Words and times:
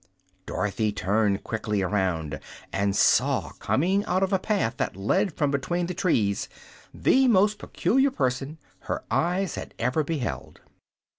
Dorothy 0.47 0.91
turned 0.91 1.43
quickly 1.43 1.83
around, 1.83 2.39
and 2.73 2.95
saw 2.95 3.51
coming 3.59 4.03
out 4.05 4.23
of 4.23 4.33
a 4.33 4.39
path 4.39 4.77
that 4.77 4.95
led 4.95 5.31
from 5.35 5.51
between 5.51 5.85
the 5.85 5.93
trees 5.93 6.49
the 6.91 7.27
most 7.27 7.59
peculiar 7.59 8.09
person 8.09 8.57
her 8.89 9.03
eyes 9.11 9.53
had 9.53 9.75
ever 9.77 10.03
beheld. 10.03 10.61